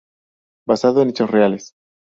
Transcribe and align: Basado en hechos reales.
Basado 0.65 1.03
en 1.03 1.09
hechos 1.11 1.29
reales. 1.29 1.75